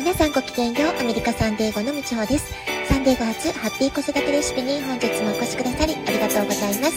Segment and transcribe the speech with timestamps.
[0.00, 2.50] 皆さんごきげんよう、アメリカサンデーゴのみちほです。
[2.88, 6.96] サンデーゴ初ハッピー子育てレシピに本日もお越しくださりありがとうございます。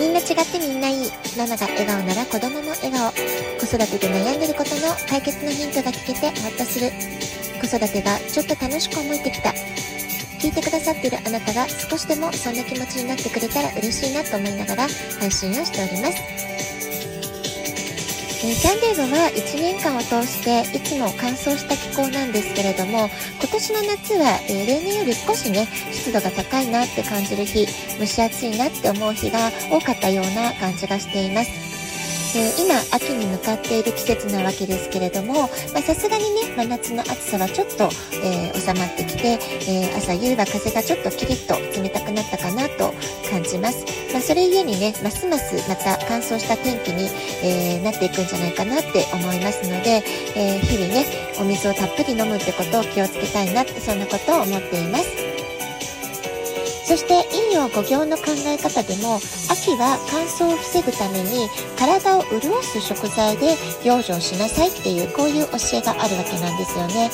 [0.00, 1.12] みんな違ってみんないい。
[1.38, 3.12] ママが笑顔なら子供も笑顔。
[3.62, 6.90] 子育てで悩んでることの解決のヒントが聞けてほっとする。
[7.62, 9.54] 子育てがちょっと楽しく思えてきた。
[10.42, 14.88] 聞いてくださっているあなたが少しでもそんな気持ちになってくれたら嬉しいなと思いながら
[15.20, 16.57] 配信をしております。
[18.40, 27.66] えー、キャンデードは1年間を通していつも乾燥した気候なんですけれども今年の夏は、えー、例年より少しね湿度が高いなって感じる日
[27.98, 31.67] 蒸し暑いなって思う日が多かったような感じがしています。
[32.36, 37.88] えー、今秋に向かっている季節なわけですけれどもさすがにね真夏の暑さはちょっと、
[38.22, 42.92] えー、収まってきて、えー、朝夕は風がちょっとキリッと冷たくなったかなと
[43.30, 47.08] 感じます、まあ、それゆえにねますますまた乾燥した天気に、
[47.42, 50.02] えなっていくんじゃないかなって思いますので、
[50.36, 51.06] え日々ね
[51.40, 55.27] お水をたっぷり飲むってことを気をつけたいなってそんなことを思っています。
[56.88, 59.16] そして陰陽五行の考え方でも
[59.52, 67.10] 秋は乾燥を防ぐために体を潤す食材で養生しなさいっていうこういう教えがあるわけなんですよね。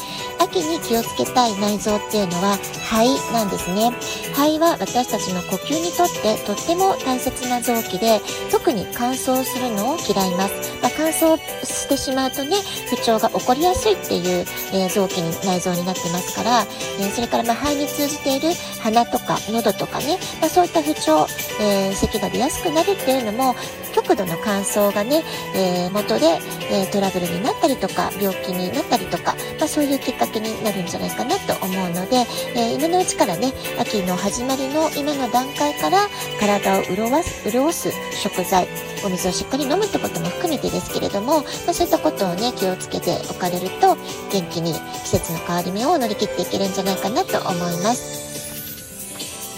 [0.55, 3.91] 秋に気をつけたい内臓っていうのは肺なんですね。
[4.34, 12.56] 肺は私たちの呼吸にとってとっても大切な臓器で特に乾燥するのを嫌います、まあ、乾燥してしまうとね
[12.88, 16.62] 不調が起こりやすいっていう、えー、臓器に内臓になってますから、
[17.00, 18.50] えー、それからま肺に通じている
[18.82, 21.27] 鼻とか喉とかね、まあ、そういった不調、
[21.60, 23.55] えー、咳が出やすくなるっていうのも
[23.95, 25.23] 極度の乾燥がね、
[25.55, 26.27] えー、元で、
[26.70, 32.17] えー、トラブルになったりとか病気になったりとか、まあ、そういうきっかけになるんじゃないかなと思うので、
[32.56, 36.09] えー、今のうちからね秋の始まりの今の段階から
[36.41, 38.67] 体を潤す潤す食材
[39.05, 43.97] お水をしっかり飲むってことも含めてですけれども、まあ、そういったことをね気をつけておかれると
[44.33, 44.72] 元気に
[45.05, 48.23] 季節の変わり目を乗り切っていけるんじゃないかなと思います。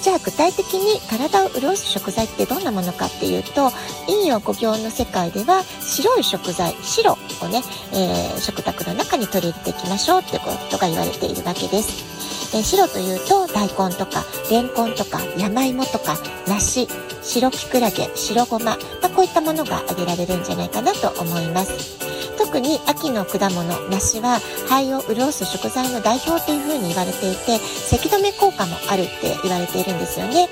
[0.07, 3.73] じゃあ具体的に体を潤す食材ってどんなものかっていうと
[4.07, 7.61] 陰陽五行の世界では白い食材白をね、
[7.93, 12.55] えー、食卓の中に取り入れていきましょうってことが言われているわけです。
[12.57, 16.17] えー、白というと大根とかレンコンとか山芋とか
[16.47, 16.87] 梨
[17.23, 22.06] 白きくらげ白ごま、まあ、こういったものが挙げられるんじゃないかなと思います。
[22.47, 30.49] 特に秋の果物梨は肺を潤す食材の代表というふうに言われていて咳止め効果もあるって言われているんですよね、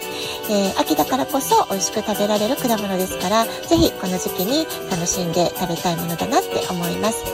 [0.51, 7.25] えー、秋だからこそ美味しく食べられる果物ですから是非この時期に楽しんで食べたいものだなって思います。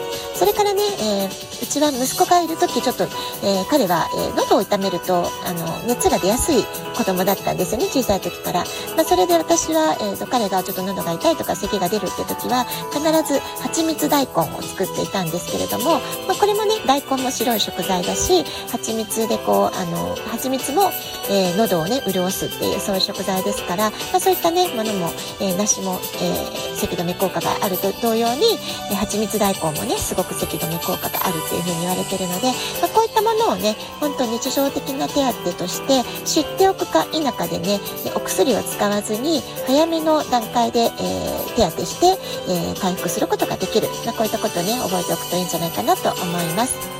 [0.40, 3.04] それからね、えー、うちは息子がいる時ちょっと、
[3.44, 6.64] えー、彼は、え喉を痛めるとあの熱が出やすい
[6.96, 8.64] 子供だったんですよね小さい時から、
[8.96, 13.00] まあ、それで私は、えーと、彼がちょっと喉が痛いとか咳が出るって時は必
[13.30, 20.90] ず蜂蜜大根を作っていたんですけれども、まあ、これもね大根も白い食材だし蜂蜜でこうあの蜂蜜も、
[21.30, 28.58] えー、喉をね潤すっていうそういう食材ですから、まあ、そういったねものも、えー、梨も、えー、咳止め効果があると同様に、
[28.90, 35.14] えー、蜂蜜大根もねすごく咳止め効果があるっていうふうに言われてるので、まあ、こういったものをね本当に日常的な手
[35.52, 37.80] 当として知っておくか否かでね
[38.14, 42.06] お薬を使わずに早めの段階で、えー、手当てして、
[42.48, 46.99] えー、回復することができる、まあ、こういったことね覚えておくといいんじゃないかなと思います。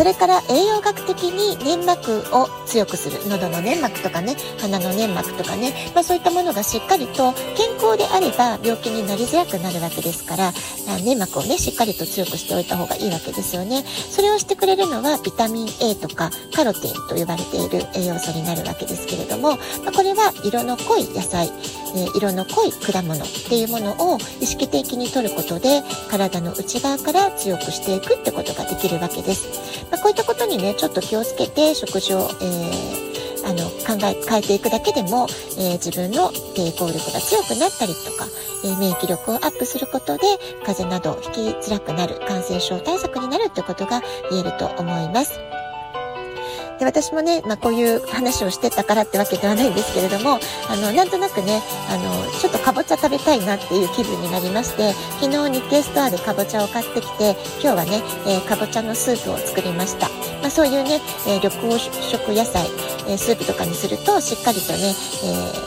[0.00, 10.52] それから栄養学的に粘膜を強くする喉の粘膜とかね鼻の粘膜とかね、まあ、そういったものがしっかりと健康であれば病気になりづらくなるわけですから
[11.04, 13.84] 粘膜をねしっかりと強くしておいた方がいいわけですよね。
[13.84, 21.52] それをしてくれるのはビタミン A とかカロテンと呼ばれている栄養素になるわけですけれども、まあ、これは色の濃い野菜、
[21.94, 35.26] えー、色の濃い果物っていうものを意識的に摂ることで体の内側から強くしていくってことができるわけですまあ、こういったことにねちょっと気をつけて食事を、えー、あの考え変えていくだけでも、
[35.58, 38.26] えー、自分の抵抗力が強くなったりとか、
[38.64, 40.22] えー、免疫力をアップすることで
[40.64, 45.59] 風邪など引きづらくなる感染症対策になるってことが言えると思います。
[46.80, 51.60] で私もね、まあ、こういう話をしてたからってわけではないんですけれどもあのなんとなくね
[51.90, 60.08] あのちょっとかぼちゃ食べたいなっていう気分になりまして昨日日経ストアでかぼちゃを買ってきて今日はね、えー、かぼちゃのスープを作りました、
[60.40, 62.66] まあ、そういうね、えー、緑黄色野菜、
[63.06, 64.94] えー、スープとかにするとしっかりとね、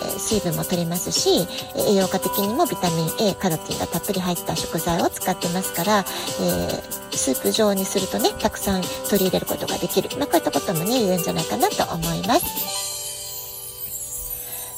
[0.02, 6.06] え水分も取れますし栄養価的にもビタミン A カロテンがたっぷり入った食材を使ってますから、
[6.42, 12.83] えスープ状にするとねたくさん取り入れることができる、まあ、こういったこともね言えるんじゃないかなと思います。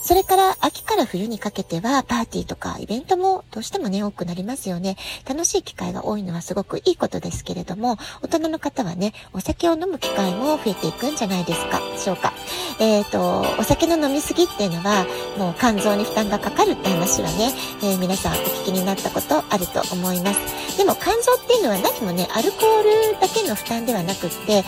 [0.05, 4.97] それから秋から冬にかけてはパーティーとかイベントもどうしてもね、多くなりますよね。
[5.27, 12.33] 楽しい機会が多いのはすごくいいことですけれども、大人の方はね、お酒を飲む機会も増えていくんじゃないですか、でしょうか。
[12.79, 15.07] えっ、ー、と、お酒の飲みすぎっていうのは、
[15.39, 20.77] もう肝臓に負担がかかるって話はね、えー、皆さんお聞きになったことあると思います。
[20.77, 24.63] でも肝臓っていうのは何もね、アルコールだけの負担ではなくって、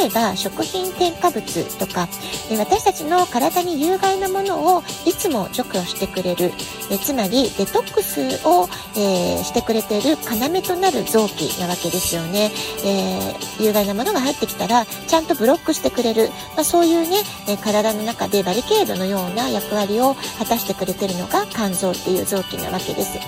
[0.00, 2.08] 例えば食品添加物とか、
[2.50, 6.52] え、私たちの体に有害なものをいつも除去してくれる、
[6.90, 12.50] えつまりデトックスを、えしてくれている要となる臓器なわけですよね。
[12.84, 23.18] え有害なものが入ってきたら、ちゃんとブロックしてくれる、まあ、そういうね、え体の中でバリケードのような役割を果たしてくれてるのが肝臓っていう臓器なわけです。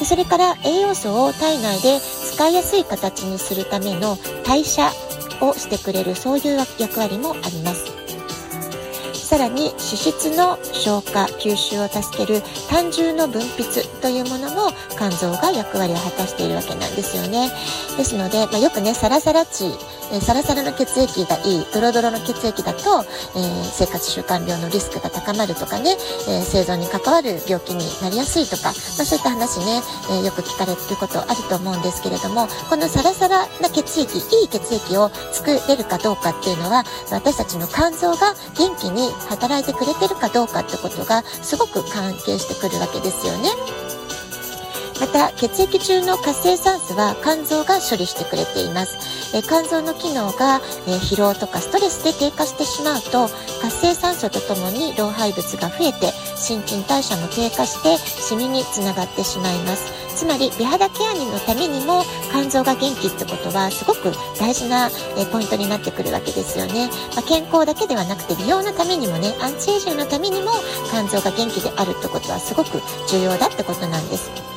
[0.00, 4.16] でそれから栄養素を体内で使いやすい形にするための
[4.46, 4.90] 代謝
[5.42, 7.99] をしてくれるそういう役割もあります。
[9.30, 17.48] さらに脂質の消化吸収を助ける胆汁の分泌というものも肝臓が役割を果たしているわけなんですよね。
[17.96, 19.70] ですので、まあ、よくねサラサラ値
[20.12, 23.04] えサラサラの血液がいいドロドロの血液だと、
[23.36, 25.90] えー、生活習慣病のリスクが高まるとかね、
[26.28, 29.80] えー、生存に関わる病気になりやすいとか、まあ、そういった話ね、
[30.10, 43.89] えー、よく聞かれることあると思うんですけれどもこのサラサラな血液いい血液を作れるかどうかっていうのは私たちの肝臓が元気に働いてくれてるかどうかってことがすごく関係してくるわけですよね。
[45.00, 53.28] また血液中の活性酸素は肝臓が処理してくれています、え肝臓の機能が、え疲労とかストレスで低下してしまうと
[53.62, 60.00] 活性酸素とともに老廃物が増えて新陳代謝も低下してシミにつながってしまいます。
[60.14, 70.50] つまり美肌ケアのためにも肝臓が元気ってことはすごく大事な、えポイントになってくるわけですよね、まあ、健康だけではなくて美容のためにもねアンチエイジングのためにも
[70.90, 74.49] 肝臓が元気であるってことはすごく重要だってことなんです。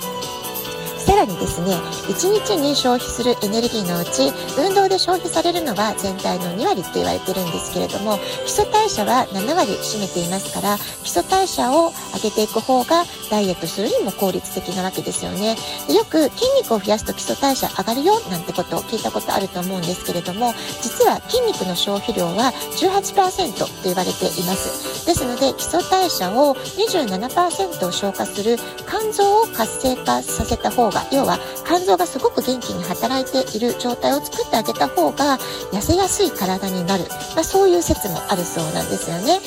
[1.06, 1.76] さらにですね
[2.08, 15.56] 1日に消費するエネルギーのうち運動で消費されるのは全体の2割って言われてるんですけれども基礎代謝は7割占めていますから基礎代謝を上げていく方がダイエットするにも効率的なわけですよね。
[15.88, 25.06] でよく筋肉を増やすと基礎代謝上がるよなんてことを聞いたことあると思うんですけれども実は筋肉の消費量は18%と言われています。
[25.06, 28.58] ですので基礎代謝を27%消化する
[28.88, 35.38] 肝臓を活性化させた方が要は肝臓がすごく元気に働いている状態を作ってあげた方が
[35.72, 37.06] 痩せやすい体になる、
[37.36, 39.40] まあ、そういう説もあるそうなんですよね。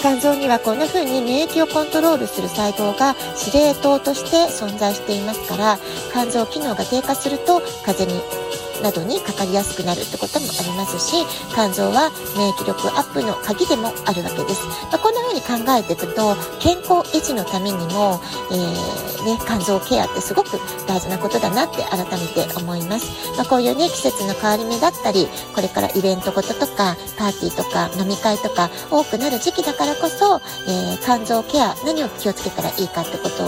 [0.00, 5.78] 肝臓にはこんな風に免疫をコントロールする細胞が司令塔として存在していますから
[6.12, 8.48] 肝臓機能が低下すると風邪に
[8.82, 18.20] などにかかりやすくなるってこともありますし肝臓は免疫力アップの鍵でもあるわけです、まあ、こんな風に考えていくと健康維持のためにも、
[18.52, 33.44] えー、ね、肝臓ケアってすごく大事なことだなって改めて思います、まあ、こういうね季節の変わり目だったりこれからイベントごととかパーティーとか飲み会とか多くなる時期だからこそ、えー、肝臓ケア何を気をつけたらいいかってこと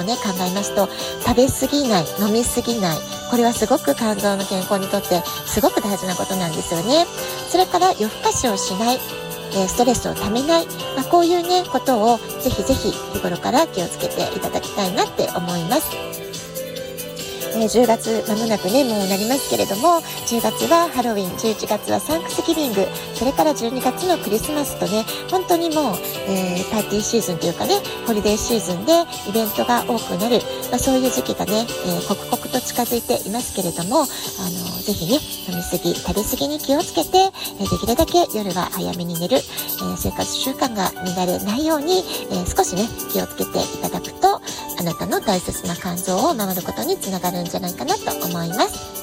[0.00, 0.88] をね考えますと
[1.26, 7.06] 食べ過ぎない飲み過ぎないこれはすごく肝臓の健康にとってすごく大事なことなんですよね。
[7.48, 8.98] それから夜更かしをしない。
[9.54, 10.66] えストレスをためない、
[10.96, 16.22] まあ、こういうねことをぜひぜひ日頃から気をつけていただきたいなって思います。
[17.54, 25.96] え、10月まもなくね、もうなりますけれども、10月はハロウィン、11月はサンクスギビング、それから12月のクリスマスとね、本当にもう、
[26.28, 27.74] えー、パーティーシーズンというかね、
[28.06, 28.92] ホリデーシーズンで
[29.28, 30.40] イベントが多くなる、
[30.70, 34.08] まあ、そういう時期がね、えー、刻々と近づいていますけれども、あの、
[34.82, 37.18] ぜひね、飲みすぎ、食べ過ぎに気をつけて、
[37.60, 39.40] えできるだけ夜は早めに寝る、え
[39.96, 44.40] 生活習慣が乱れないように、え少しね、気をつけていただくと、
[44.78, 49.01] あなたの大切な肝臓を守ることにつながるんじゃないかなと思います。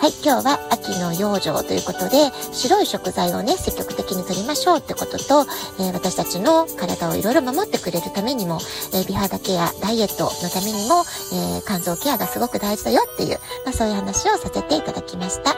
[0.00, 5.46] はい、今日は秋の養生ということで、白い食材をね、積極的に取りましょうってことと、
[5.78, 8.60] えー、私たちの体をいろいろ守ってくれるためにも、
[8.94, 11.04] えー、美肌ケア、ダイエットのためにも、
[11.34, 15.52] えー、肝臓ケアがすごく大事だよっていう、まあ、そういう話をさせていただきました。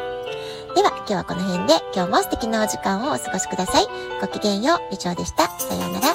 [0.75, 3.87] では、今日はこの辺で、今日も素敵なお時間をお過ごしください。
[4.21, 5.51] ごきげんよう、以上でした。
[5.61, 6.12] さようなら。